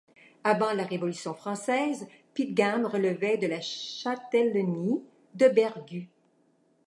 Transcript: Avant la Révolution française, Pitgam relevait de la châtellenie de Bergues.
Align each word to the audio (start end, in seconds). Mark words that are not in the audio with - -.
Avant 0.43 0.73
la 0.73 0.83
Révolution 0.83 1.35
française, 1.35 2.07
Pitgam 2.33 2.87
relevait 2.87 3.37
de 3.37 3.45
la 3.45 3.61
châtellenie 3.61 5.03
de 5.35 5.47
Bergues. 5.47 6.09